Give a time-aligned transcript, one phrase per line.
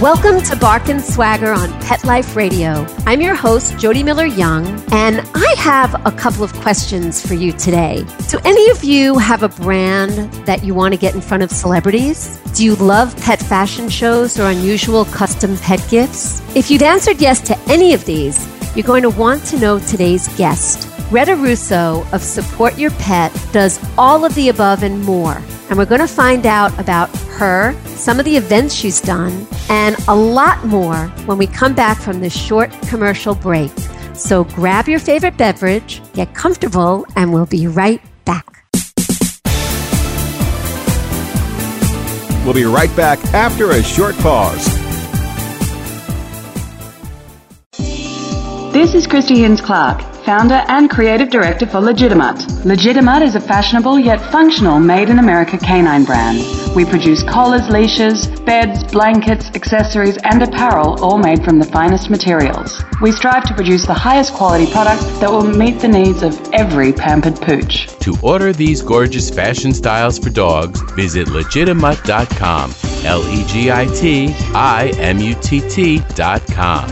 [0.00, 2.86] Welcome to Bark and Swagger on Pet Life Radio.
[3.04, 7.52] I'm your host, Jody Miller Young, and I have a couple of questions for you
[7.52, 8.06] today.
[8.30, 11.50] Do any of you have a brand that you want to get in front of
[11.50, 12.40] celebrities?
[12.54, 16.40] Do you love pet fashion shows or unusual custom pet gifts?
[16.56, 20.28] If you'd answered yes to any of these, you're going to want to know today's
[20.38, 20.88] guest.
[21.10, 25.42] Greta Russo of Support Your Pet does all of the above and more.
[25.68, 29.96] And we're going to find out about her, some of the events she's done, and
[30.06, 33.72] a lot more when we come back from this short commercial break.
[34.14, 38.46] So grab your favorite beverage, get comfortable, and we'll be right back.
[42.44, 44.64] We'll be right back after a short pause.
[48.72, 52.38] This is Christy Hins Clark founder and creative director for LegitiMutt.
[52.64, 56.38] LegitiMutt is a fashionable yet functional made in America canine brand.
[56.74, 62.82] We produce collars, leashes, beds, blankets, accessories, and apparel, all made from the finest materials.
[63.02, 66.92] We strive to produce the highest quality product that will meet the needs of every
[66.92, 67.88] pampered pooch.
[68.00, 72.74] To order these gorgeous fashion styles for dogs, visit legitimutt.com.
[73.04, 76.88] L E G I T I M U T T.com.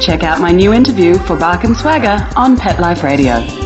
[0.00, 3.63] Check out my new interview for Bark and Swagger on Pet Life Radio.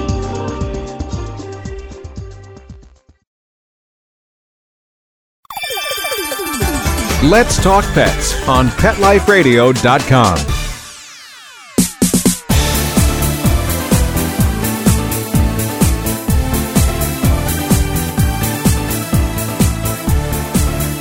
[7.28, 10.36] Let's Talk Pets on PetLifeRadio.com.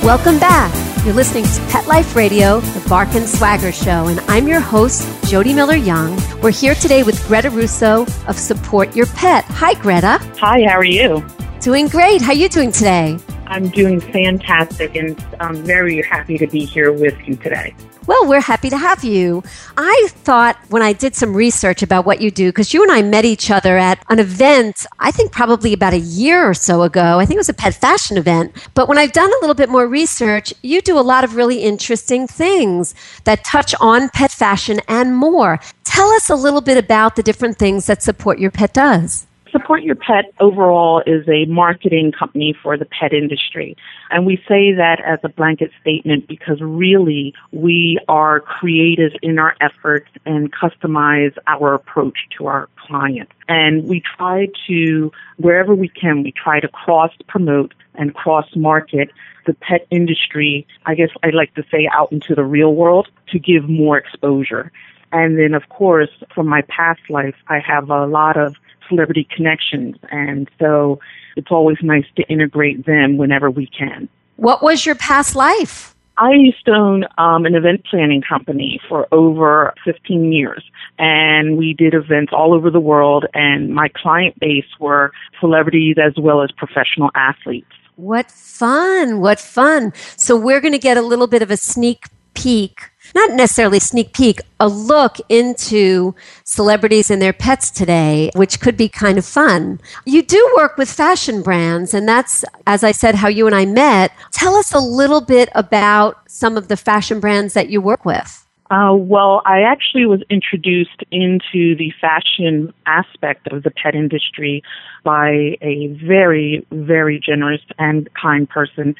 [0.04, 0.70] Welcome back.
[1.06, 5.08] You're listening to Pet Life Radio, the Bark and Swagger Show, and I'm your host,
[5.30, 6.20] Jody Miller Young.
[6.42, 9.46] We're here today with Greta Russo of Support Your Pet.
[9.46, 10.18] Hi, Greta.
[10.40, 11.24] Hi, how are you?
[11.62, 12.20] Doing great.
[12.20, 13.18] How are you doing today?
[13.48, 17.74] I'm doing fantastic, and I'm very happy to be here with you today.
[18.06, 19.42] Well, we're happy to have you.
[19.76, 23.02] I thought when I did some research about what you do, because you and I
[23.02, 27.18] met each other at an event, I think probably about a year or so ago.
[27.18, 28.54] I think it was a pet fashion event.
[28.74, 31.62] But when I've done a little bit more research, you do a lot of really
[31.62, 32.94] interesting things
[33.24, 35.60] that touch on pet fashion and more.
[35.84, 39.26] Tell us a little bit about the different things that Support Your Pet does.
[39.58, 43.76] Support Your Pet overall is a marketing company for the pet industry.
[44.08, 49.56] And we say that as a blanket statement because really we are creative in our
[49.60, 53.32] efforts and customize our approach to our clients.
[53.48, 59.10] And we try to, wherever we can, we try to cross promote and cross market
[59.46, 63.40] the pet industry, I guess I'd like to say out into the real world to
[63.40, 64.70] give more exposure.
[65.10, 68.54] And then, of course, from my past life, I have a lot of
[68.88, 69.96] celebrity connections.
[70.10, 71.00] And so
[71.36, 74.08] it's always nice to integrate them whenever we can.
[74.36, 75.94] What was your past life?
[76.18, 80.64] I used to own um, an event planning company for over 15 years,
[80.98, 83.26] and we did events all over the world.
[83.34, 87.70] And my client base were celebrities as well as professional athletes.
[87.94, 89.20] What fun!
[89.20, 89.92] What fun!
[90.16, 92.04] So we're going to get a little bit of a sneak
[92.42, 98.76] peek not necessarily sneak peek, a look into celebrities and their pets today, which could
[98.76, 99.80] be kind of fun.
[100.04, 103.66] You do work with fashion brands, and that's, as I said, how you and I
[103.66, 104.12] met.
[104.32, 108.44] Tell us a little bit about some of the fashion brands that you work with.
[108.70, 114.62] Uh, well, I actually was introduced into the fashion aspect of the pet industry
[115.04, 118.94] by a very, very generous and kind person,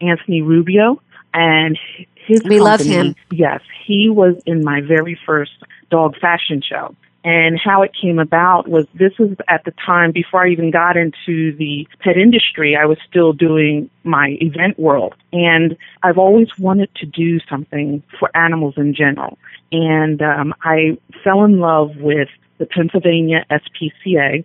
[0.00, 1.02] Anthony Rubio.
[1.34, 1.78] And
[2.14, 3.16] his we company, love him.
[3.30, 5.52] Yes, he was in my very first
[5.90, 6.94] dog fashion show.
[7.24, 10.96] And how it came about was this was at the time before I even got
[10.96, 15.14] into the pet industry, I was still doing my event world.
[15.32, 19.36] And I've always wanted to do something for animals in general.
[19.72, 22.28] And um, I fell in love with
[22.58, 24.44] the Pennsylvania SPCA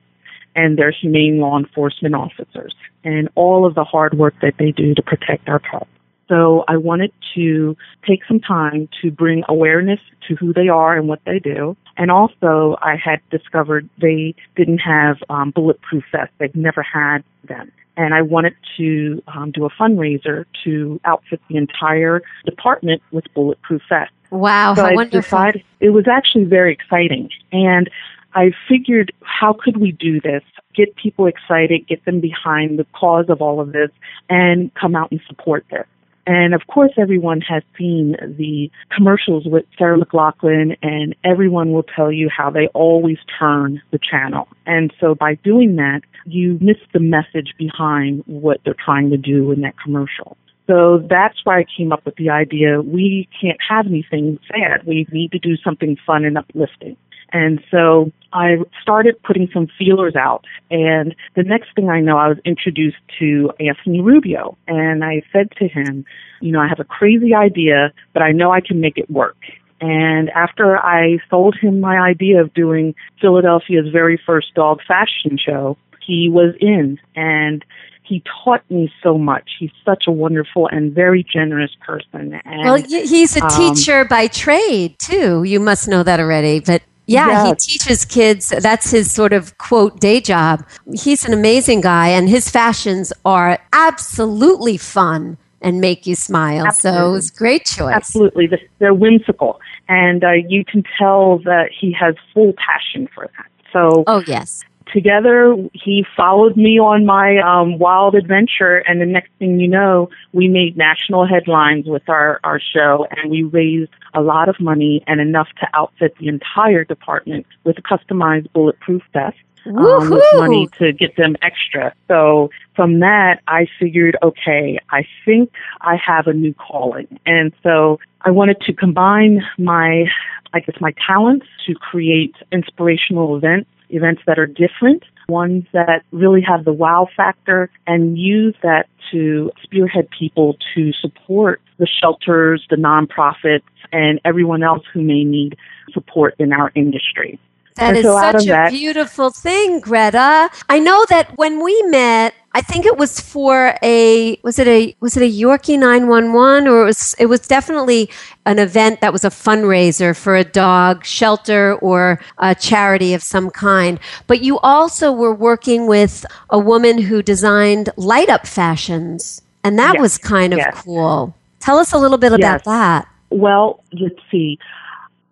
[0.56, 4.94] and their humane law enforcement officers and all of the hard work that they do
[4.96, 5.88] to protect our pets.
[6.30, 7.76] So I wanted to
[8.08, 11.76] take some time to bring awareness to who they are and what they do.
[11.98, 16.34] And also, I had discovered they didn't have um, bulletproof vests.
[16.40, 17.72] They've never had them.
[17.96, 23.84] And I wanted to um, do a fundraiser to outfit the entire department with bulletproof
[23.88, 24.16] vests.
[24.32, 25.22] Wow, so how I wonderful.
[25.22, 27.30] Decided, it was actually very exciting.
[27.52, 27.90] And
[28.34, 30.42] I figured, how could we do this?
[30.74, 33.92] Get people excited, get them behind the cause of all of this,
[34.28, 35.86] and come out and support this.
[36.26, 42.12] And of course, everyone has seen the commercials with Sarah McLachlan, and everyone will tell
[42.12, 44.48] you how they always turn the channel.
[44.66, 49.52] And so by doing that, you miss the message behind what they're trying to do
[49.52, 50.38] in that commercial.
[50.68, 54.86] So that's why I came up with the idea we can't have anything sad.
[54.86, 56.96] We need to do something fun and uplifting.
[57.34, 60.46] And so I started putting some feelers out.
[60.70, 64.56] And the next thing I know, I was introduced to Anthony Rubio.
[64.68, 66.06] And I said to him,
[66.42, 69.38] you know, I have a crazy idea, but I know I can make it work.
[69.82, 75.78] And after I sold him my idea of doing Philadelphia's very first dog fashion show,
[76.06, 77.00] he was in.
[77.16, 77.66] And
[78.04, 79.52] he taught me so much.
[79.60, 82.40] He's such a wonderful and very generous person.
[82.46, 85.44] And, well, he's a um, teacher by trade too.
[85.44, 86.60] You must know that already.
[86.60, 87.66] But yeah, yes.
[87.66, 88.50] he teaches kids.
[88.50, 90.66] That's his sort of quote day job.
[90.94, 96.68] He's an amazing guy, and his fashions are absolutely fun and make you smile.
[96.68, 97.00] Absolutely.
[97.00, 97.94] So it was great choice.
[97.94, 103.48] Absolutely, they're whimsical, and uh, you can tell that he has full passion for that.
[103.72, 109.32] So, oh yes, together he followed me on my um, wild adventure and the next
[109.40, 114.22] thing you know we made national headlines with our, our show and we raised a
[114.22, 119.38] lot of money and enough to outfit the entire department with a customized bulletproof vest
[119.66, 121.94] um, with money to get them extra.
[122.08, 125.52] So from that, I figured, okay, I think
[125.82, 127.20] I have a new calling.
[127.26, 130.06] And so I wanted to combine my,
[130.54, 136.42] I guess, my talents to create inspirational events events that are different, ones that really
[136.42, 142.76] have the wow factor, and use that to spearhead people to support the shelters, the
[142.76, 143.62] nonprofits,
[143.92, 145.56] and everyone else who may need
[145.94, 147.40] support in our industry.
[147.76, 150.50] That and is so such a that, beautiful thing, Greta.
[150.70, 154.96] I know that when we met, I think it was for a was it a
[155.00, 158.12] was it a Yorkie 911 or it was it was definitely
[158.46, 163.50] an event that was a fundraiser for a dog shelter or a charity of some
[163.50, 164.00] kind.
[164.28, 169.96] But you also were working with a woman who designed light up fashions and that
[169.96, 170.82] yes, was kind of yes.
[170.84, 171.34] cool.
[171.60, 172.40] Tell us a little bit yes.
[172.40, 173.08] about that.
[173.32, 174.60] Well, let's see.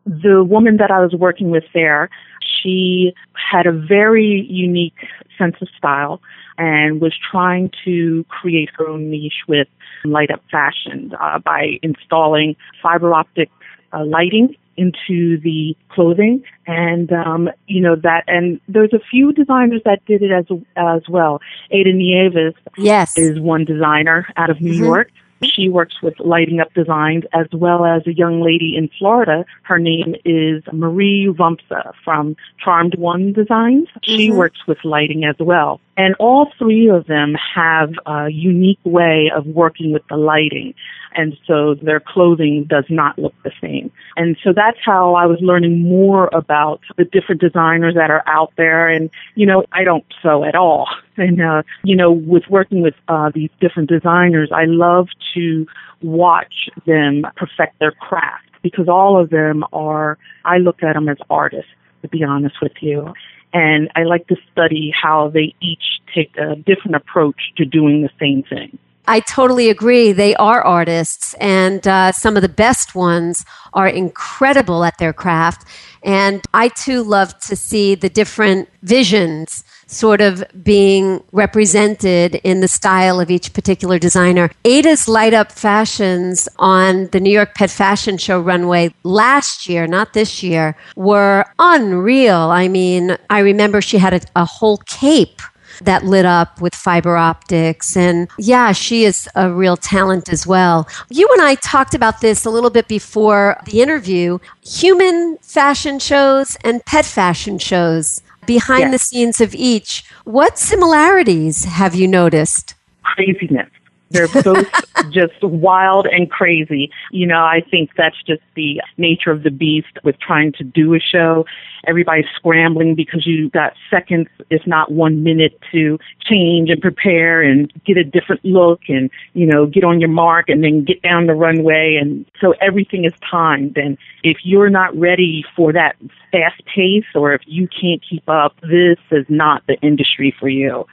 [0.08, 2.10] The woman that I was working with there,
[2.42, 4.98] she had a very unique
[5.38, 6.20] sense of style
[6.62, 9.68] and was trying to create her own niche with
[10.06, 13.50] light up fashion uh, by installing fiber optic
[13.94, 19.82] uh, lighting into the clothing and um you know that and there's a few designers
[19.84, 20.46] that did it as
[20.78, 21.42] as well
[21.72, 24.86] ada nieves yes is one designer out of new mm-hmm.
[24.86, 25.10] york
[25.44, 29.46] she works with lighting up designs as well as a young lady in Florida.
[29.64, 33.88] Her name is Marie Rumpsa from Charmed One Designs.
[34.04, 34.36] She Mhm.
[34.36, 35.80] works with lighting as well.
[36.02, 40.74] And all three of them have a unique way of working with the lighting.
[41.14, 43.92] And so their clothing does not look the same.
[44.16, 48.52] And so that's how I was learning more about the different designers that are out
[48.58, 48.88] there.
[48.88, 50.88] And, you know, I don't sew at all.
[51.18, 55.68] And, uh, you know, with working with uh, these different designers, I love to
[56.02, 61.18] watch them perfect their craft because all of them are, I look at them as
[61.30, 61.70] artists,
[62.02, 63.14] to be honest with you.
[63.54, 68.10] And I like to study how they each take a different approach to doing the
[68.20, 68.78] same thing.
[69.12, 70.14] I totally agree.
[70.14, 75.68] They are artists, and uh, some of the best ones are incredible at their craft.
[76.02, 82.70] And I too love to see the different visions sort of being represented in the
[82.70, 84.50] style of each particular designer.
[84.64, 90.14] Ada's light up fashions on the New York Pet Fashion Show runway last year, not
[90.14, 92.44] this year, were unreal.
[92.50, 95.42] I mean, I remember she had a, a whole cape
[95.82, 97.96] that lit up with fiber optics.
[97.98, 100.88] And yeah, she is a real talent as well.
[101.10, 106.56] You and I talked about this a little bit before the interview human fashion shows
[106.64, 108.92] and pet fashion shows behind Yes.
[108.92, 110.04] the scenes of each.
[110.24, 112.76] What similarities have you noticed?
[113.04, 113.68] craziness.
[114.12, 114.68] They're both
[115.12, 116.92] just wild and crazy.
[117.12, 120.94] You know, I think that's just the nature of the beast with trying to do
[120.94, 121.46] a show.
[121.88, 127.72] Everybody's scrambling because you got seconds, if not one minute to change and prepare and
[127.86, 131.26] get a different look and, you know, get on your mark and then get down
[131.26, 131.98] the runway.
[132.00, 133.78] And so everything is timed.
[133.78, 135.96] And if you're not ready for that
[136.32, 140.86] fast pace or if you can't keep up, this is not the industry for you,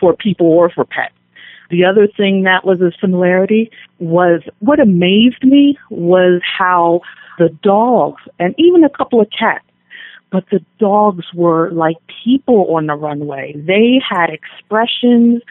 [0.00, 1.13] for people or for pets.
[1.74, 7.00] The other thing that was a similarity was what amazed me was how
[7.36, 9.64] the dogs and even a couple of cats
[10.30, 13.54] but the dogs were like people on the runway.
[13.56, 15.42] They had expressions.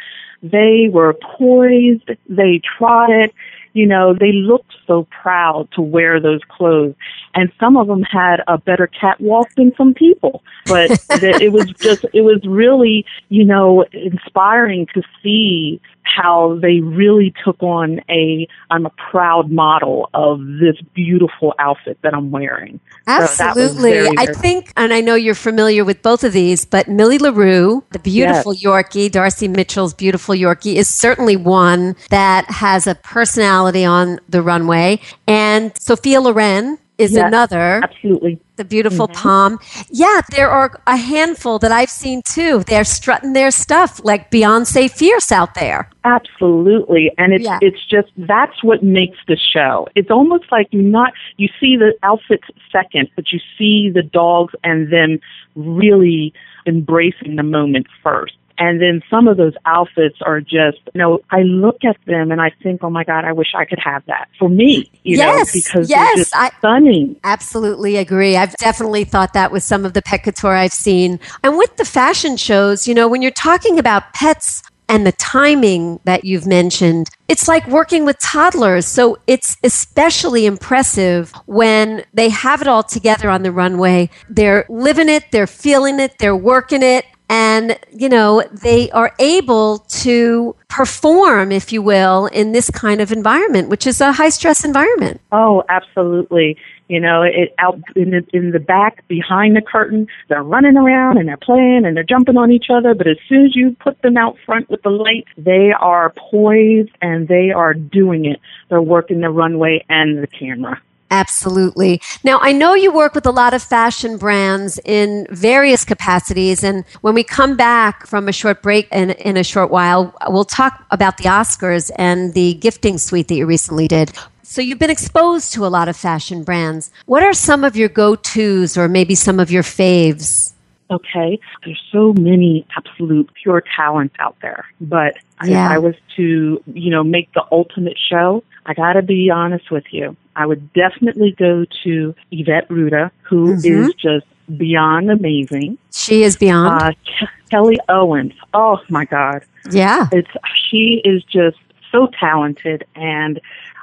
[0.41, 2.09] They were poised.
[2.27, 3.31] They trotted.
[3.71, 6.95] You know, they looked so proud to wear those clothes.
[7.33, 10.43] And some of them had a better catwalk than some people.
[10.65, 17.33] But it was just, it was really, you know, inspiring to see how they really
[17.43, 22.79] took on a I'm a proud model of this beautiful outfit that I'm wearing.
[23.07, 23.93] Absolutely.
[23.93, 27.17] So very, I think and I know you're familiar with both of these, but Millie
[27.17, 28.63] LaRue, the beautiful yes.
[28.63, 34.99] Yorkie, Darcy Mitchell's beautiful Yorkie is certainly one that has a personality on the runway.
[35.27, 37.81] And Sophia Loren is yes, another.
[37.83, 38.39] Absolutely.
[38.55, 39.21] The beautiful mm-hmm.
[39.21, 39.59] Pom.
[39.89, 42.63] Yeah, there are a handful that I've seen too.
[42.67, 45.89] They're strutting their stuff like Beyonce Fierce out there.
[46.03, 47.11] Absolutely.
[47.17, 47.57] And it's yeah.
[47.61, 49.87] it's just that's what makes the show.
[49.95, 54.53] It's almost like you not you see the outfits second, but you see the dogs
[54.63, 55.19] and them
[55.55, 56.33] really
[56.65, 58.35] embracing the moment first.
[58.57, 62.41] And then some of those outfits are just, you know, I look at them and
[62.41, 65.53] I think, oh my God, I wish I could have that for me, you yes,
[65.53, 67.15] know, because yes, they're just I stunning.
[67.23, 68.37] Absolutely agree.
[68.37, 71.19] I've definitely thought that with some of the pet couture I've seen.
[71.43, 75.99] And with the fashion shows, you know, when you're talking about pets, and the timing
[76.03, 78.85] that you've mentioned, it's like working with toddlers.
[78.85, 84.09] So it's especially impressive when they have it all together on the runway.
[84.29, 89.79] They're living it, they're feeling it, they're working it, and you know they are able
[89.79, 94.63] to perform if you will in this kind of environment which is a high stress
[94.65, 95.21] environment.
[95.31, 96.57] Oh absolutely.
[96.89, 101.17] You know it out in the in the back behind the curtain they're running around
[101.17, 104.01] and they're playing and they're jumping on each other but as soon as you put
[104.01, 108.39] them out front with the light they are poised and they are doing it.
[108.69, 110.81] They're working the runway and the camera
[111.13, 112.01] Absolutely.
[112.23, 116.63] Now, I know you work with a lot of fashion brands in various capacities.
[116.63, 120.43] And when we come back from a short break in, in a short while, we'll
[120.43, 124.11] talk about the Oscars and the gifting suite that you recently did.
[124.41, 126.89] So, you've been exposed to a lot of fashion brands.
[127.05, 130.52] What are some of your go tos or maybe some of your faves?
[130.93, 135.65] Okay, there's so many absolute pure talents out there, but yeah.
[135.65, 139.71] if I was to, you know, make the ultimate show, I got to be honest
[139.71, 140.15] with you.
[140.35, 143.85] I would definitely go to Yvette Ruda, who mm-hmm.
[143.85, 144.25] is just
[144.57, 145.77] beyond amazing.
[145.93, 146.81] She is beyond.
[146.81, 148.33] Uh, Ke- Kelly Owens.
[148.53, 149.43] Oh my God.
[149.71, 150.09] Yeah.
[150.11, 150.29] It's
[150.69, 151.57] she is just
[151.91, 153.39] so talented and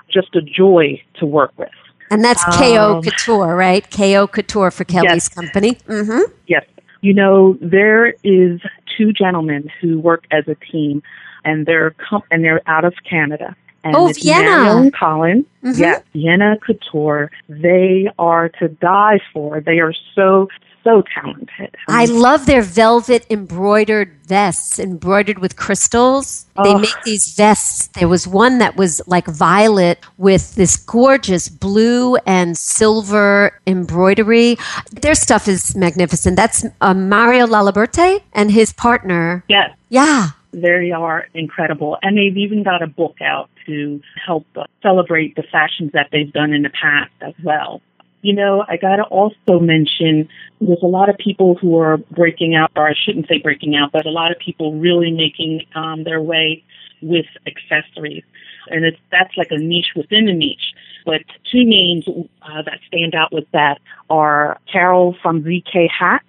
[0.08, 1.70] just a joy to work with.
[2.10, 3.88] And that's um, KO Couture, right?
[3.88, 5.28] KO Couture for Kelly's yes.
[5.28, 5.74] company.
[5.86, 6.32] Mm-hmm.
[6.48, 6.64] Yes.
[7.00, 8.60] You know, there is
[8.96, 11.02] two gentlemen who work as a team,
[11.44, 14.76] and they're com- and they're out of Canada, and oh, Vienna.
[14.76, 15.46] and Colin.
[15.64, 15.80] Mm-hmm.
[15.80, 17.30] Yeah, Vienna Couture.
[17.48, 19.60] They are to die for.
[19.60, 20.48] They are so
[20.82, 21.74] so talented.
[21.88, 26.46] I love their velvet embroidered vests, embroidered with crystals.
[26.56, 26.64] Oh.
[26.64, 27.88] They make these vests.
[27.88, 34.56] There was one that was like violet with this gorgeous blue and silver embroidery.
[34.92, 36.36] Their stuff is magnificent.
[36.36, 39.44] That's uh, Mario Laliberte and his partner.
[39.48, 39.70] Yes.
[39.88, 40.30] Yeah.
[40.52, 41.98] They are incredible.
[42.02, 46.32] And they've even got a book out to help uh, celebrate the fashions that they've
[46.32, 47.80] done in the past as well.
[48.22, 50.28] You know, I got to also mention
[50.60, 53.92] there's a lot of people who are breaking out, or I shouldn't say breaking out,
[53.92, 56.62] but a lot of people really making um, their way
[57.00, 58.24] with accessories.
[58.68, 60.74] And it's, that's like a niche within a niche.
[61.06, 66.24] But two names uh, that stand out with that are Carol from ZK Hats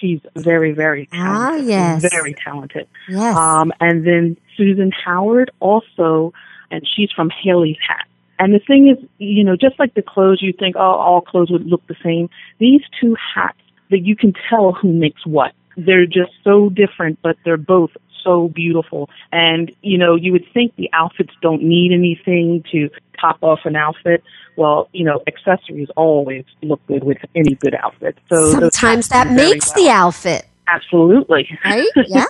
[0.00, 1.64] she's very, very ah, talented.
[1.64, 2.12] Ah, yes.
[2.12, 2.88] Very talented.
[3.08, 3.36] Yes.
[3.36, 6.32] Um, and then Susan Howard also,
[6.70, 8.06] and she's from Haley's Hat.
[8.38, 11.50] And the thing is, you know, just like the clothes, you think, oh, all clothes
[11.50, 12.28] would look the same.
[12.58, 13.58] These two hats,
[13.90, 15.52] that you can tell who makes what.
[15.76, 17.90] They're just so different, but they're both
[18.24, 19.08] so beautiful.
[19.30, 22.90] And, you know, you would think the outfits don't need anything to
[23.20, 24.22] top off an outfit.
[24.56, 28.18] Well, you know, accessories always look good with any good outfit.
[28.28, 29.84] So sometimes that makes well.
[29.84, 30.46] the outfit.
[30.68, 31.58] Absolutely.
[31.64, 31.88] Right?
[32.08, 32.26] Yeah.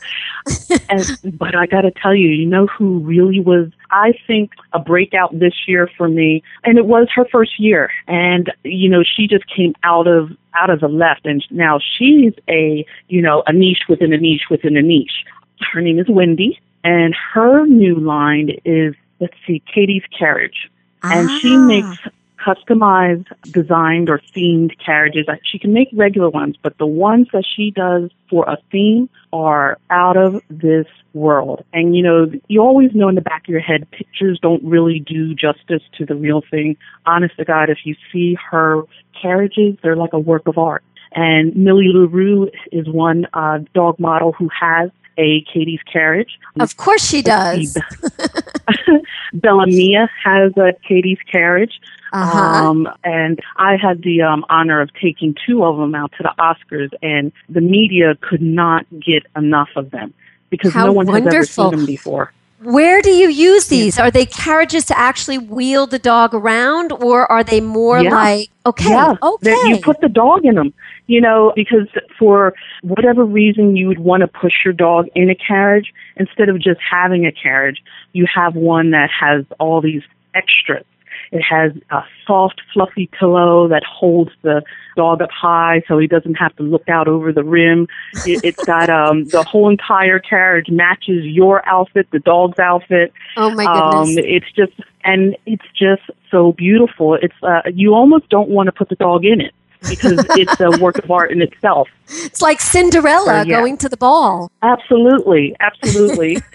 [0.88, 4.78] and, but I got to tell you, you know who really was, I think, a
[4.78, 7.90] breakout this year for me, and it was her first year.
[8.06, 12.32] And, you know, she just came out of, out of the left and now she's
[12.48, 15.24] a, you know, a niche within a niche within a niche.
[15.72, 20.70] Her name is Wendy and her new line is, let's see, Katie's Carriage.
[21.02, 21.38] And ah.
[21.40, 21.98] she makes
[22.44, 25.26] customized, designed, or themed carriages.
[25.44, 29.78] She can make regular ones, but the ones that she does for a theme are
[29.90, 31.64] out of this world.
[31.72, 35.00] And you know, you always know in the back of your head, pictures don't really
[35.00, 36.76] do justice to the real thing.
[37.06, 38.82] Honest to God, if you see her
[39.20, 40.84] carriages, they're like a work of art.
[41.12, 46.38] And Millie LaRue is one uh, dog model who has a Katie's carriage.
[46.60, 47.76] Of course she does.
[49.32, 51.80] Bella Mia has a Katie's carriage.
[52.12, 52.38] Uh-huh.
[52.38, 56.32] Um, and I had the um, honor of taking two of them out to the
[56.38, 60.14] Oscars, and the media could not get enough of them
[60.50, 62.32] because How no one has ever seen them before.
[62.62, 63.98] Where do you use these?
[63.98, 68.10] Are they carriages to actually wheel the dog around, or are they more Yeah.
[68.10, 69.50] like okay, Yeah, okay?
[69.50, 70.72] that you put the dog in them.
[71.06, 71.86] You know, because
[72.18, 76.58] for whatever reason you would want to push your dog in a carriage instead of
[76.58, 77.82] just having a carriage,
[78.12, 80.02] you have one that has all these
[80.34, 80.84] extras.
[81.32, 84.62] It has a soft, fluffy pillow that holds the
[84.96, 87.86] dog up high so he doesn't have to look out over the rim.
[88.24, 93.12] It, it's got um, the whole entire carriage matches your outfit, the dog's outfit.
[93.36, 94.24] oh my Um, goodness!
[94.28, 94.72] it's just,
[95.04, 97.14] and it's just so beautiful.
[97.14, 99.52] It's, uh, you almost don't want to put the dog in it
[99.88, 101.88] because it's a work of art in itself.
[102.08, 103.60] it's like Cinderella yeah.
[103.60, 104.50] going to the ball.
[104.62, 106.38] Absolutely, absolutely.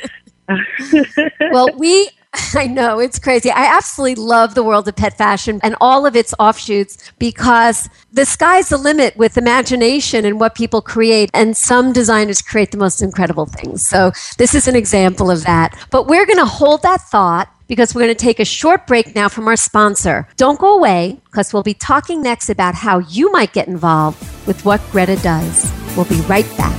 [1.51, 2.09] well, we,
[2.55, 3.51] I know, it's crazy.
[3.51, 8.25] I absolutely love the world of pet fashion and all of its offshoots because the
[8.25, 11.29] sky's the limit with imagination and what people create.
[11.33, 13.85] And some designers create the most incredible things.
[13.85, 15.77] So this is an example of that.
[15.89, 19.15] But we're going to hold that thought because we're going to take a short break
[19.15, 20.27] now from our sponsor.
[20.37, 24.63] Don't go away because we'll be talking next about how you might get involved with
[24.63, 25.71] what Greta does.
[25.95, 26.75] We'll be right back.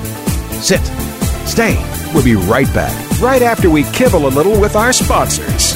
[0.62, 0.84] Sit.
[1.46, 2.01] Stay.
[2.14, 5.74] We'll be right back, right after we kibble a little with our sponsors.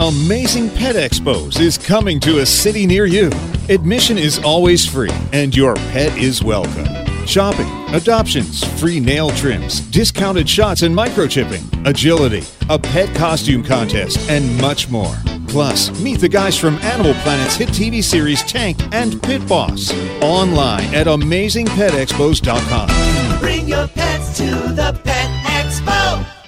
[0.00, 3.30] Amazing Pet Expos is coming to a city near you.
[3.68, 7.11] Admission is always free, and your pet is welcome.
[7.26, 14.60] Shopping, adoptions, free nail trims, discounted shots and microchipping, agility, a pet costume contest, and
[14.60, 15.14] much more.
[15.48, 19.92] Plus, meet the guys from Animal Planet's hit TV series Tank and Pit Boss.
[20.22, 23.38] Online at amazingpetexpos.com.
[23.38, 26.41] Bring your pets to the Pet Expo.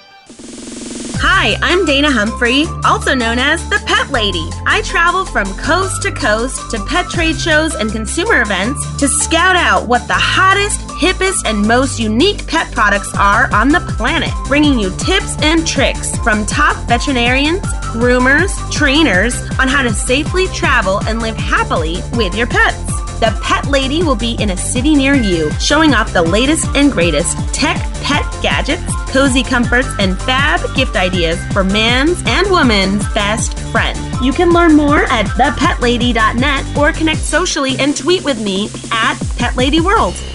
[1.19, 4.49] Hi, I'm Dana Humphrey, also known as the Pet Lady.
[4.65, 9.55] I travel from coast to coast to pet trade shows and consumer events to scout
[9.55, 14.77] out what the hottest, hippest, and most unique pet products are on the planet, bringing
[14.77, 17.61] you tips and tricks from top veterinarians,
[17.93, 23.04] groomers, trainers on how to safely travel and live happily with your pets.
[23.19, 26.91] The Pet Lady will be in a city near you, showing off the latest and
[26.91, 33.57] greatest tech pet gadgets, cozy comforts, and fab gift ideas for man's and woman's best
[33.71, 33.97] friend.
[34.23, 40.34] You can learn more at thepetlady.net or connect socially and tweet with me at PetLadyWorld.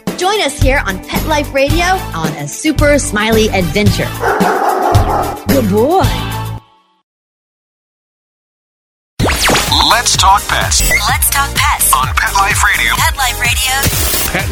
[0.21, 4.05] Join us here on Pet Life Radio on A Super Smiley Adventure.
[5.47, 6.03] Good boy.
[9.89, 11.91] Let's talk pets Let's talk pets.
[11.95, 12.93] on Pet Life Radio.
[12.97, 13.17] Pet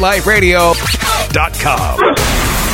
[0.00, 0.72] Life Radio.
[0.72, 2.69] PetLifeRadio.com.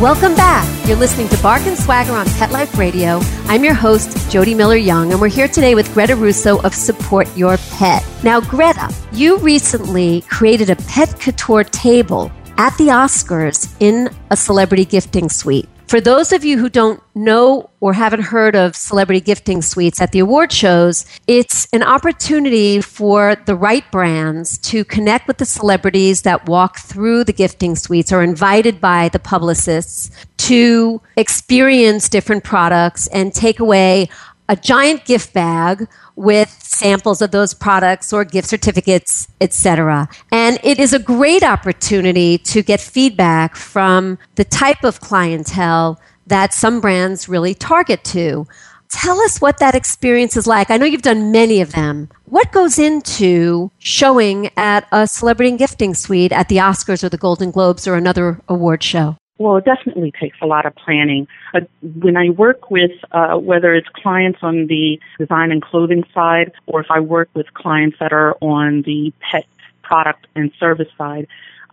[0.00, 0.66] Welcome back.
[0.88, 3.20] You're listening to Bark and Swagger on Pet Life Radio.
[3.44, 7.28] I'm your host, Jody Miller Young, and we're here today with Greta Russo of Support
[7.36, 8.04] Your Pet.
[8.24, 14.84] Now, Greta, you recently created a pet couture table at the Oscars in a celebrity
[14.84, 15.68] gifting suite.
[15.86, 20.12] For those of you who don't know or haven't heard of celebrity gifting suites at
[20.12, 26.22] the award shows, it's an opportunity for the right brands to connect with the celebrities
[26.22, 33.06] that walk through the gifting suites or invited by the publicists to experience different products
[33.08, 34.08] and take away
[34.48, 40.08] a giant gift bag with samples of those products or gift certificates, etc.
[40.30, 46.52] And it is a great opportunity to get feedback from the type of clientele that
[46.52, 48.46] some brands really target to.
[48.90, 50.70] Tell us what that experience is like.
[50.70, 52.08] I know you've done many of them.
[52.26, 57.18] What goes into showing at a celebrity and gifting suite at the Oscars or the
[57.18, 59.16] Golden Globes or another award show?
[59.36, 61.26] Well, it definitely takes a lot of planning.
[61.52, 66.52] Uh, when I work with, uh, whether it's clients on the design and clothing side,
[66.66, 69.46] or if I work with clients that are on the pet
[69.82, 71.26] product and service side,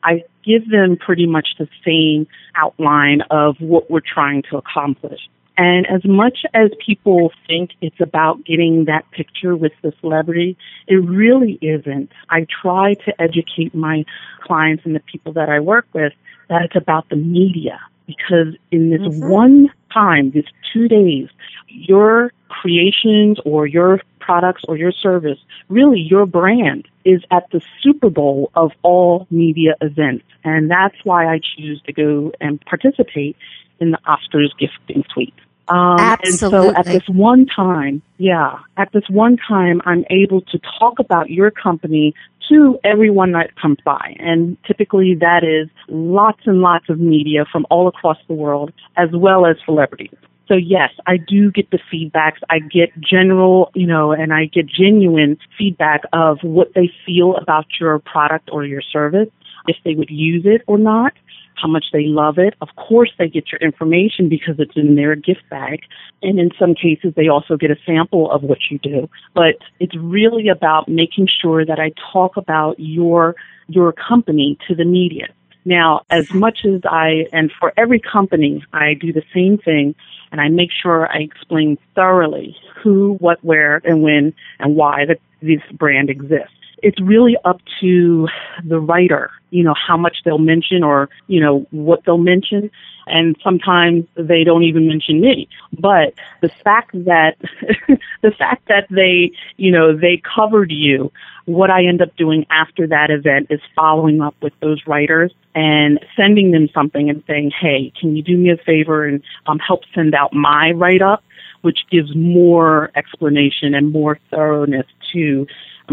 [0.04, 5.30] I give them pretty much the same outline of what we're trying to accomplish.
[5.56, 10.96] And as much as people think it's about getting that picture with the celebrity, it
[10.96, 12.12] really isn't.
[12.30, 14.06] I try to educate my
[14.40, 16.14] clients and the people that I work with
[16.52, 19.30] that it's about the media because in this mm-hmm.
[19.30, 21.30] one time, this two days,
[21.68, 28.10] your creations or your products or your service, really your brand is at the Super
[28.10, 30.26] Bowl of all media events.
[30.44, 33.38] And that's why I choose to go and participate
[33.80, 35.34] in the Oscars gifting suite.
[35.72, 36.68] Um, Absolutely.
[36.68, 41.00] And so at this one time, yeah, at this one time, I'm able to talk
[41.00, 42.14] about your company
[42.50, 44.18] to everyone that comes by.
[44.20, 49.08] And typically that is lots and lots of media from all across the world, as
[49.14, 50.14] well as celebrities.
[50.50, 52.40] So yes, I do get the feedbacks.
[52.50, 57.68] I get general, you know, and I get genuine feedback of what they feel about
[57.80, 59.30] your product or your service,
[59.70, 61.14] if they would use it or not
[61.56, 62.56] how much they love it.
[62.62, 65.82] Of course, they get your information because it's in their gift bag.
[66.22, 69.10] And in some cases, they also get a sample of what you do.
[69.34, 73.36] But it's really about making sure that I talk about your,
[73.68, 75.28] your company to the media.
[75.64, 79.94] Now, as much as I, and for every company, I do the same thing
[80.32, 85.18] and I make sure I explain thoroughly who, what, where, and when, and why the,
[85.42, 88.28] this brand exists it's really up to
[88.64, 92.72] the writer, you know, how much they'll mention or, you know, what they'll mention.
[93.08, 95.50] And sometimes they don't even mention me.
[95.78, 97.36] But the fact that,
[98.22, 101.12] the fact that they, you know, they covered you,
[101.46, 106.00] what I end up doing after that event is following up with those writers and
[106.16, 109.82] sending them something and saying, hey, can you do me a favor and um, help
[109.94, 111.24] send out my write up?
[111.62, 115.48] which gives more explanation and more thoroughness to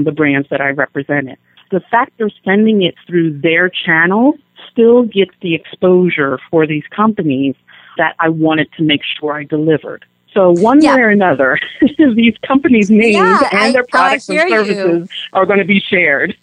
[0.05, 1.39] the brands that I represented.
[1.71, 4.35] The fact they're sending it through their channel
[4.71, 7.55] still gets the exposure for these companies
[7.97, 10.05] that I wanted to make sure I delivered.
[10.33, 10.95] So one yeah.
[10.95, 11.59] way or another,
[11.99, 15.17] these companies' names yeah, and I, their products and services you.
[15.33, 16.37] are going to be shared.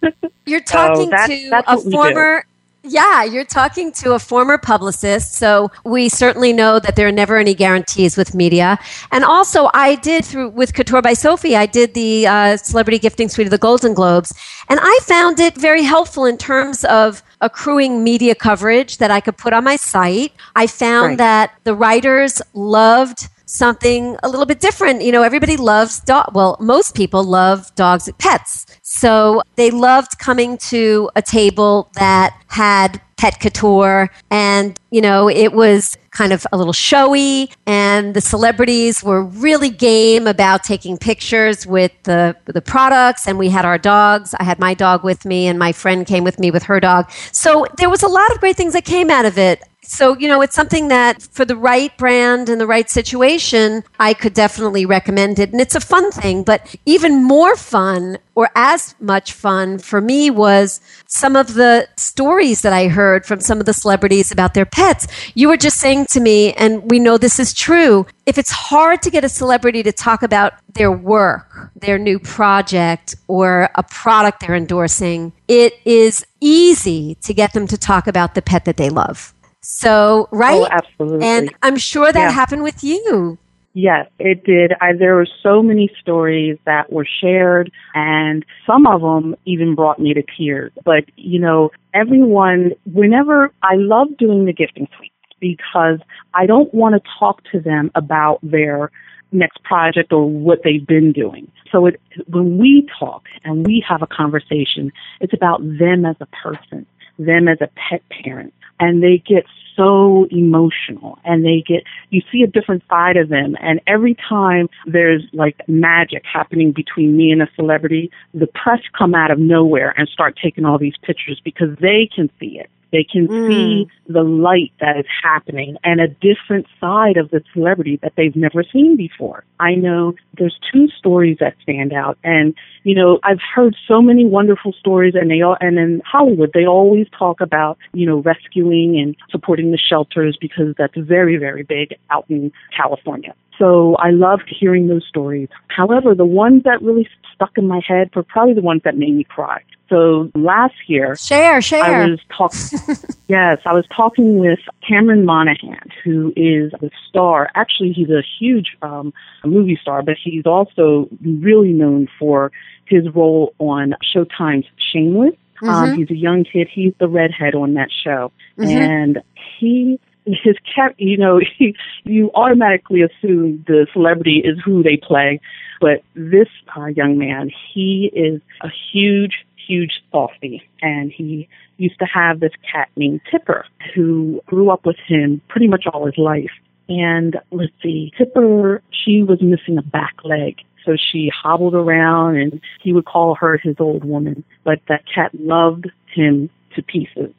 [0.46, 2.46] You're talking so that's, to that's a former
[2.88, 7.38] yeah, you're talking to a former publicist, so we certainly know that there are never
[7.38, 8.78] any guarantees with media.
[9.12, 13.30] And also, I did through with Couture by Sophie, I did the uh, celebrity gifting
[13.30, 14.34] suite of the Golden Globes,
[14.70, 19.38] and I found it very helpful in terms of accruing media coverage that I could
[19.38, 20.34] put on my site.
[20.56, 21.18] I found right.
[21.18, 25.02] that the writers loved something a little bit different.
[25.02, 26.32] You know, everybody loves dog.
[26.34, 28.66] Well, most people love dogs pets.
[28.82, 35.54] So they loved coming to a table that had pet couture and, you know, it
[35.54, 41.68] was kind of a little showy and the celebrities were really game about taking pictures
[41.68, 44.34] with the the products and we had our dogs.
[44.40, 47.10] I had my dog with me and my friend came with me with her dog.
[47.32, 49.62] So there was a lot of great things that came out of it.
[49.88, 54.14] So, you know, it's something that for the right brand and the right situation, I
[54.14, 55.52] could definitely recommend it.
[55.52, 60.30] And it's a fun thing, but even more fun or as much fun for me
[60.30, 64.66] was some of the stories that I heard from some of the celebrities about their
[64.66, 65.08] pets.
[65.36, 69.02] You were just saying to me, and we know this is true, if it's hard
[69.04, 74.42] to get a celebrity to talk about their work, their new project, or a product
[74.42, 78.90] they're endorsing, it is easy to get them to talk about the pet that they
[78.90, 79.34] love.
[79.68, 80.62] So, right?
[80.62, 81.26] Oh, absolutely.
[81.26, 82.30] And I'm sure that yeah.
[82.30, 83.40] happened with you.
[83.74, 84.74] Yes, it did.
[84.80, 89.98] I, there were so many stories that were shared, and some of them even brought
[90.00, 90.72] me to tears.
[90.86, 95.98] But, you know, everyone, whenever I love doing the gifting suite because
[96.36, 98.92] I don't want to talk to them about their
[99.32, 101.52] next project or what they've been doing.
[101.72, 106.28] So it, when we talk and we have a conversation, it's about them as a
[106.28, 106.86] person,
[107.18, 112.42] them as a pet parent, and they get so emotional and they get you see
[112.44, 117.42] a different side of them and every time there's like magic happening between me and
[117.42, 121.78] a celebrity the press come out of nowhere and start taking all these pictures because
[121.82, 123.48] they can see it they can mm.
[123.50, 128.36] see the light that is happening and a different side of the celebrity that they've
[128.36, 129.44] never seen before.
[129.60, 134.26] I know there's two stories that stand out and you know, I've heard so many
[134.26, 139.00] wonderful stories and they all and in Hollywood they always talk about, you know, rescuing
[139.00, 143.34] and supporting the shelters because that's very, very big out in California.
[143.58, 145.50] So I loved hearing those stories.
[145.68, 149.14] However, the ones that really stuck in my head were probably the ones that made
[149.16, 149.62] me cry.
[149.90, 151.84] So last year, share, share.
[151.84, 152.80] I was talking.
[153.28, 157.50] yes, I was talking with Cameron Monaghan, who is the star.
[157.56, 159.14] Actually, he's a huge um,
[159.46, 162.52] movie star, but he's also really known for
[162.86, 165.36] his role on Showtime's Shameless.
[165.62, 165.96] Um, Mhm.
[165.98, 166.68] he's a young kid.
[166.70, 168.68] He's the redhead on that show, Mhm.
[168.68, 169.22] and
[169.60, 170.00] he
[170.44, 170.96] his cat.
[170.98, 175.40] You know, he, you automatically assume the celebrity is who they play,
[175.82, 182.06] but this uh, young man, he is a huge, huge softy, and he used to
[182.06, 186.52] have this cat named Tipper who grew up with him pretty much all his life.
[186.88, 190.58] And let's see, Tipper, she was missing a back leg.
[190.86, 194.44] So she hobbled around and he would call her his old woman.
[194.64, 197.34] But that cat loved him to pieces.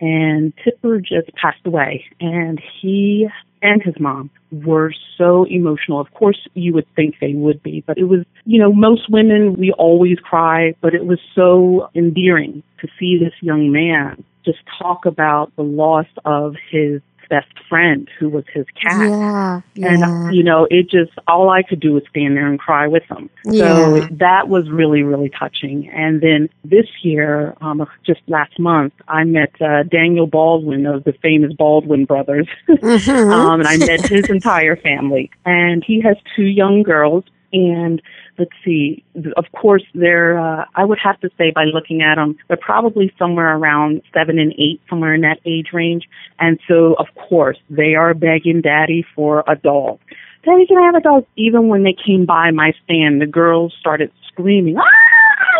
[0.00, 2.04] And Tipper just passed away.
[2.20, 3.28] And he
[3.62, 6.00] and his mom were so emotional.
[6.00, 9.56] Of course, you would think they would be, but it was, you know, most women,
[9.58, 15.04] we always cry, but it was so endearing to see this young man just talk
[15.04, 19.00] about the loss of his best friend who was his cat.
[19.08, 20.30] Yeah, And, yeah.
[20.30, 23.28] you know, it just, all I could do was stand there and cry with him.
[23.44, 23.68] Yeah.
[23.74, 25.88] So that was really, really touching.
[25.90, 31.12] And then this year, um, just last month, I met uh, Daniel Baldwin of the
[31.12, 32.48] famous Baldwin brothers.
[32.68, 33.32] Mhm.
[33.32, 35.30] um, and I met his entire family.
[35.44, 37.24] And he has two young girls.
[37.52, 38.02] And
[38.38, 39.04] let's see,
[39.36, 43.12] of course, they're, uh, I would have to say by looking at them, they're probably
[43.18, 46.08] somewhere around seven and eight, somewhere in that age range.
[46.38, 49.98] And so, of course, they are begging daddy for a dog.
[50.44, 51.26] Daddy, can I have a dog?
[51.36, 54.82] Even when they came by my stand, the girls started screaming, ah,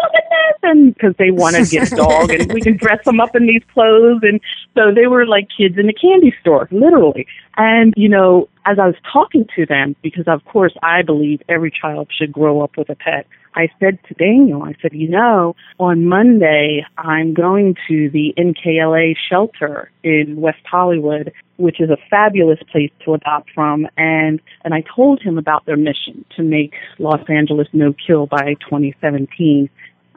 [0.09, 0.71] look at this!
[0.71, 3.47] And because they wanted to get a dog and we can dress them up in
[3.47, 4.21] these clothes.
[4.23, 4.41] And
[4.75, 7.27] so they were like kids in a candy store, literally.
[7.57, 11.71] And, you know, as I was talking to them, because of course I believe every
[11.71, 15.57] child should grow up with a pet, I said to Daniel, I said, you know,
[15.81, 22.61] on Monday I'm going to the NKLA shelter in West Hollywood, which is a fabulous
[22.71, 23.89] place to adopt from.
[23.97, 28.55] And, and I told him about their mission to make Los Angeles no kill by
[28.61, 29.69] 2017.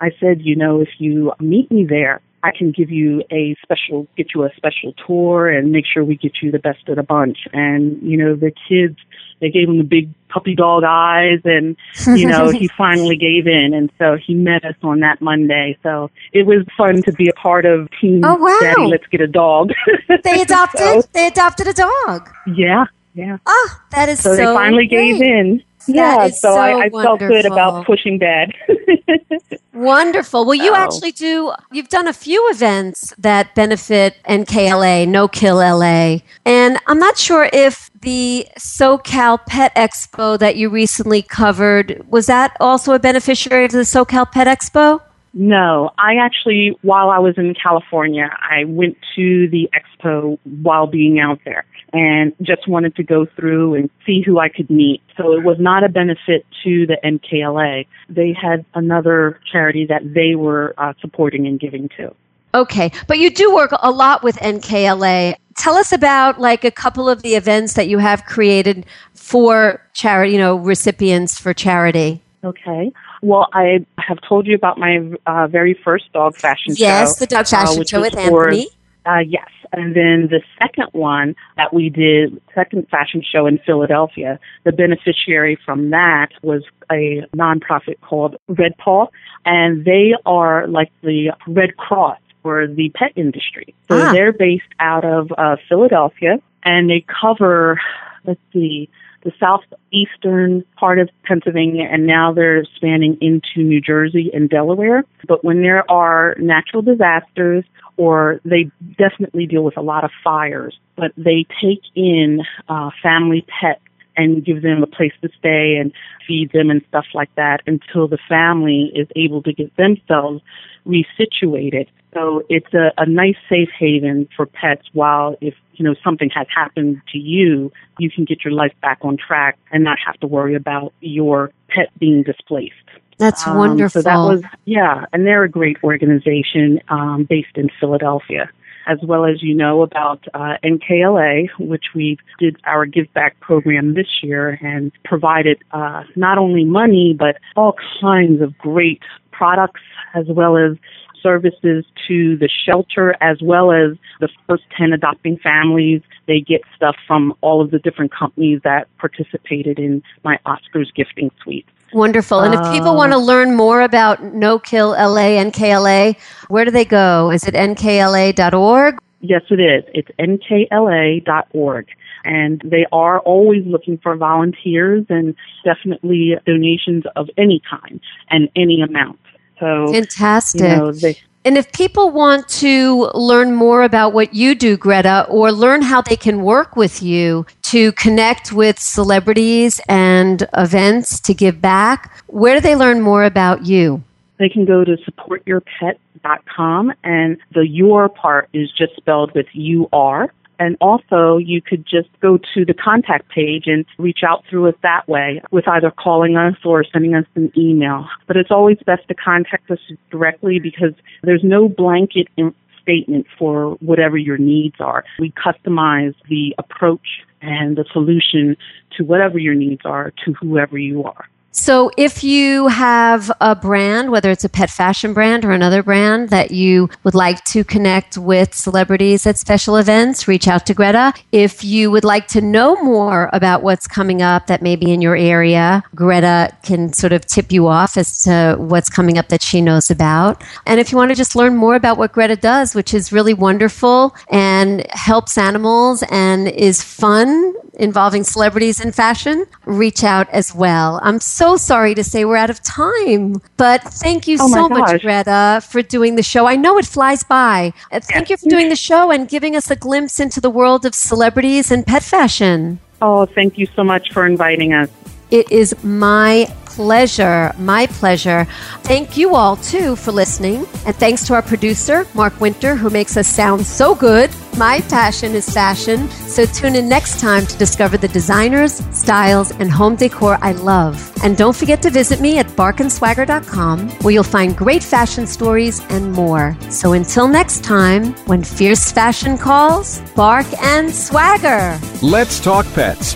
[0.01, 4.07] I said, you know, if you meet me there, I can give you a special,
[4.17, 7.03] get you a special tour and make sure we get you the best of the
[7.03, 7.37] bunch.
[7.53, 8.97] And, you know, the kids,
[9.39, 11.77] they gave him the big puppy dog eyes and,
[12.17, 13.75] you know, he finally gave in.
[13.75, 15.77] And so he met us on that Monday.
[15.83, 18.57] So it was fun to be a part of Team Oh, wow.
[18.59, 19.69] Daddy Let's Get a Dog.
[20.23, 20.81] They adopted.
[20.81, 22.27] So, they adopted a dog.
[22.47, 23.37] yeah, yeah.
[23.45, 24.35] Oh, that is So, so.
[24.37, 25.63] they finally gave in.
[25.88, 28.54] Yeah, is so, I, so I felt good about pushing dad.
[29.74, 30.46] Wonderful.
[30.46, 31.52] Well, you So- actually do.
[31.72, 37.50] You've done a few events that benefit NKLA, No Kill LA, and I'm not sure
[37.54, 43.72] if the SoCal Pet Expo that you recently covered was that also a beneficiary of
[43.72, 45.02] the SoCal Pet Expo.
[45.34, 51.20] No, I actually, while I was in California, I went to the expo while being
[51.22, 55.01] out there and just wanted to go through and see who I could meet.
[55.17, 57.86] So it was not a benefit to the NKLA.
[58.10, 62.13] They had another charity that they were uh, supporting and giving to.
[62.54, 65.36] Okay, but you do work a lot with NKLA.
[65.56, 70.34] Tell us about like a couple of the events that you have created for charity,
[70.34, 72.21] you know, recipients for charity.
[72.43, 72.91] Okay.
[73.21, 76.84] Well, I have told you about my uh, very first dog fashion show.
[76.84, 78.67] Yes, the dog fashion which show with for- Anthony.
[79.06, 79.47] Uh, yes.
[79.73, 85.57] And then the second one that we did, second fashion show in Philadelphia, the beneficiary
[85.65, 89.07] from that was a nonprofit called Red Paw,
[89.45, 93.73] and they are like the Red Cross for the pet industry.
[93.88, 94.12] So Ah.
[94.12, 97.79] they're based out of uh, Philadelphia, and they cover,
[98.25, 98.89] let's see,
[99.23, 105.03] the southeastern part of Pennsylvania, and now they're spanning into New Jersey and Delaware.
[105.27, 107.63] But when there are natural disasters,
[107.97, 113.45] or they definitely deal with a lot of fires, but they take in uh, family
[113.60, 113.81] pets
[114.17, 115.93] and give them a place to stay and
[116.27, 120.41] feed them and stuff like that until the family is able to get themselves
[120.86, 121.88] resituated.
[122.13, 126.47] So it's a, a nice safe haven for pets while if you know something has
[126.54, 130.28] happened to you, you can get your life back on track and not have to
[130.28, 132.74] worry about your pet being displaced.
[133.17, 134.02] That's Um, wonderful.
[134.02, 138.50] So that was yeah, and they're a great organization um, based in Philadelphia,
[138.88, 143.93] as well as you know about uh, NKLA, which we did our Give Back program
[143.93, 149.82] this year and provided uh, not only money but all kinds of great products
[150.13, 150.78] as well as
[151.21, 156.01] services to the shelter as well as the first 10 adopting families.
[156.27, 161.31] They get stuff from all of the different companies that participated in my Oscars gifting
[161.43, 161.67] suite.
[161.93, 162.39] Wonderful.
[162.39, 166.71] And if people want to um, learn more about No Kill LA, NKLA, where do
[166.71, 167.31] they go?
[167.31, 168.97] Is it nkla.org?
[169.19, 169.84] Yes, it is.
[169.93, 171.88] It's nkla.org.
[172.23, 178.81] And they are always looking for volunteers and definitely donations of any kind and any
[178.81, 179.19] amount.
[179.62, 180.62] So, Fantastic.
[180.62, 185.28] you know, they, And if people want to learn more about what you do, Greta,
[185.30, 191.34] or learn how they can work with you to connect with celebrities and events to
[191.36, 194.04] give back, where do they learn more about you?
[194.39, 200.34] They can go to supportyourpet.com and the your part is just spelled with U R.
[200.62, 204.76] And also, you could just go to the contact page and reach out through us
[204.84, 208.08] that way with either calling us or sending us an email.
[208.28, 209.80] But it's always best to contact us
[210.12, 210.93] directly because
[211.24, 215.04] there's no blanket in- statement for whatever your needs are.
[215.17, 218.56] We customize the approach and the solution
[218.97, 221.28] to whatever your needs are to whoever you are.
[221.53, 226.29] So, if you have a brand, whether it's a pet fashion brand or another brand
[226.29, 231.13] that you would like to connect with celebrities at special events, reach out to Greta.
[231.33, 235.01] If you would like to know more about what's coming up that may be in
[235.01, 239.41] your area, Greta can sort of tip you off as to what's coming up that
[239.41, 240.41] she knows about.
[240.65, 243.33] And if you want to just learn more about what Greta does, which is really
[243.33, 251.00] wonderful and helps animals and is fun involving celebrities in fashion, reach out as well.
[251.04, 255.02] I'm so sorry to say we're out of time, but thank you Oh so much.
[255.02, 256.46] Greta, for doing the show.
[256.46, 257.74] I know it flies by.
[257.91, 260.86] Uh, Thank you for doing the show and giving us a glimpse into the world
[260.86, 262.80] of celebrities and pet fashion.
[263.02, 264.89] Oh, thank you so much for inviting us.
[265.32, 268.46] It is my pleasure, my pleasure.
[268.84, 270.65] Thank you all too for listening.
[270.86, 274.30] And thanks to our producer, Mark Winter, who makes us sound so good.
[274.58, 276.10] My passion is fashion.
[276.10, 280.96] So tune in next time to discover the designers, styles, and home decor I love.
[281.24, 286.12] And don't forget to visit me at barkandswagger.com where you'll find great fashion stories and
[286.12, 286.58] more.
[286.70, 291.80] So until next time, when fierce fashion calls, bark and swagger.
[292.02, 293.15] Let's talk pets